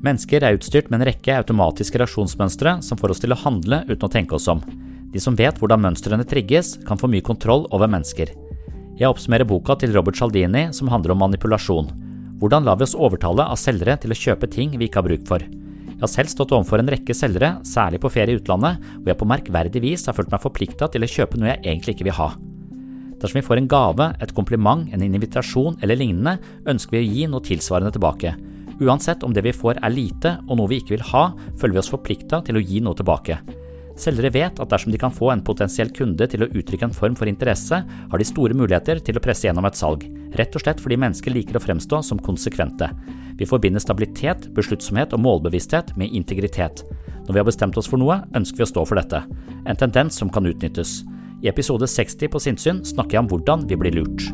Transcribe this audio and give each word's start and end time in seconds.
Mennesker 0.00 0.40
er 0.40 0.56
utstyrt 0.56 0.88
med 0.88 1.02
en 1.02 1.10
rekke 1.10 1.34
automatiske 1.42 1.98
reaksjonsmønstre 2.00 2.78
som 2.86 2.96
får 2.96 3.12
oss 3.12 3.20
til 3.20 3.34
å 3.34 3.40
handle 3.42 3.82
uten 3.90 4.06
å 4.06 4.12
tenke 4.12 4.36
oss 4.38 4.48
om. 4.48 4.62
De 5.12 5.20
som 5.20 5.36
vet 5.36 5.58
hvordan 5.60 5.82
mønstrene 5.82 6.24
trigges, 6.24 6.78
kan 6.88 6.96
få 6.96 7.10
mye 7.12 7.24
kontroll 7.26 7.66
over 7.74 7.90
mennesker. 7.90 8.32
Jeg 8.96 9.08
oppsummerer 9.08 9.48
boka 9.48 9.76
til 9.80 9.92
Robert 9.92 10.16
Cialdini 10.16 10.70
som 10.76 10.88
handler 10.92 11.12
om 11.12 11.20
manipulasjon. 11.24 11.90
Hvordan 12.40 12.64
lar 12.64 12.78
vi 12.80 12.86
oss 12.86 12.96
overtale 12.96 13.44
av 13.44 13.60
selgere 13.60 13.98
til 14.00 14.14
å 14.14 14.16
kjøpe 14.16 14.48
ting 14.48 14.72
vi 14.78 14.88
ikke 14.88 15.02
har 15.02 15.08
bruk 15.10 15.26
for? 15.28 15.44
Jeg 15.44 16.00
har 16.00 16.12
selv 16.14 16.32
stått 16.32 16.54
overfor 16.56 16.80
en 16.80 16.88
rekke 16.88 17.12
selgere, 17.12 17.58
særlig 17.68 18.00
på 18.00 18.08
ferie 18.12 18.32
i 18.32 18.40
utlandet, 18.40 18.80
hvor 19.02 19.12
jeg 19.12 19.20
på 19.20 19.28
merkverdig 19.28 19.82
vis 19.84 20.06
har 20.08 20.16
følt 20.16 20.32
meg 20.32 20.40
forplikta 20.40 20.88
til 20.88 21.04
å 21.04 21.10
kjøpe 21.12 21.36
noe 21.36 21.50
jeg 21.50 21.60
egentlig 21.66 21.98
ikke 21.98 22.06
vil 22.08 22.16
ha. 22.16 22.30
Dersom 23.20 23.36
vi 23.36 23.44
får 23.44 23.60
en 23.60 23.68
gave, 23.68 24.06
et 24.24 24.32
kompliment, 24.32 24.86
en 24.88 25.04
invitasjon 25.04 25.76
eller 25.84 26.00
lignende, 26.00 26.38
ønsker 26.64 26.96
vi 26.96 27.02
å 27.02 27.10
gi 27.10 27.26
noe 27.28 27.44
tilsvarende 27.44 27.92
tilbake. 27.92 28.32
Uansett 28.80 29.22
om 29.22 29.32
det 29.36 29.44
vi 29.44 29.52
får 29.52 29.82
er 29.84 29.92
lite 29.92 30.38
og 30.46 30.56
noe 30.56 30.70
vi 30.70 30.80
ikke 30.80 30.94
vil 30.94 31.08
ha, 31.12 31.30
føler 31.60 31.76
vi 31.76 31.82
oss 31.82 31.92
forplikta 31.92 32.40
til 32.46 32.56
å 32.56 32.64
gi 32.64 32.80
noe 32.80 32.96
tilbake. 32.96 33.36
Selgere 34.00 34.30
vet 34.32 34.60
at 34.62 34.70
dersom 34.72 34.94
de 34.94 34.98
kan 35.00 35.12
få 35.12 35.28
en 35.34 35.42
potensiell 35.44 35.90
kunde 35.92 36.24
til 36.32 36.46
å 36.46 36.48
uttrykke 36.48 36.88
en 36.88 36.96
form 36.96 37.16
for 37.18 37.28
interesse, 37.28 37.82
har 37.84 38.18
de 38.22 38.26
store 38.28 38.56
muligheter 38.56 39.02
til 39.04 39.18
å 39.18 39.22
presse 39.24 39.44
gjennom 39.44 39.68
et 39.68 39.76
salg, 39.76 40.06
rett 40.38 40.56
og 40.56 40.64
slett 40.64 40.80
fordi 40.80 40.96
mennesker 41.02 41.34
liker 41.34 41.60
å 41.60 41.64
fremstå 41.64 42.00
som 42.08 42.22
konsekvente. 42.24 42.88
Vi 43.36 43.48
forbinder 43.48 43.84
stabilitet, 43.84 44.48
besluttsomhet 44.56 45.12
og 45.12 45.24
målbevissthet 45.26 45.92
med 46.00 46.16
integritet. 46.16 46.84
Når 47.26 47.34
vi 47.34 47.42
har 47.42 47.48
bestemt 47.52 47.76
oss 47.76 47.90
for 47.90 48.00
noe, 48.00 48.22
ønsker 48.36 48.62
vi 48.62 48.68
å 48.68 48.72
stå 48.72 48.86
for 48.88 49.00
dette, 49.00 49.24
en 49.68 49.80
tendens 49.80 50.16
som 50.16 50.32
kan 50.32 50.48
utnyttes. 50.48 51.02
I 51.44 51.52
episode 51.52 51.88
60 51.88 52.32
på 52.32 52.40
Sinnsyn 52.40 52.84
snakker 52.84 53.18
jeg 53.18 53.26
om 53.26 53.34
hvordan 53.34 53.68
vi 53.68 53.80
blir 53.80 54.00
lurt. 54.00 54.30